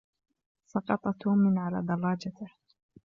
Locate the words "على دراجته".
1.57-2.47